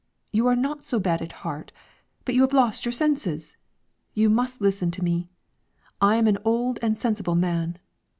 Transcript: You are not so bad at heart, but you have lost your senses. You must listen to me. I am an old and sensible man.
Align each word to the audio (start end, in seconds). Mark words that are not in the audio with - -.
You 0.31 0.47
are 0.47 0.55
not 0.55 0.83
so 0.83 0.99
bad 0.99 1.21
at 1.21 1.31
heart, 1.45 1.71
but 2.25 2.33
you 2.33 2.41
have 2.41 2.53
lost 2.53 2.85
your 2.85 2.91
senses. 2.91 3.55
You 4.15 4.31
must 4.31 4.59
listen 4.59 4.89
to 4.89 5.03
me. 5.03 5.29
I 6.01 6.15
am 6.15 6.25
an 6.25 6.39
old 6.43 6.79
and 6.81 6.97
sensible 6.97 7.35
man. 7.35 7.77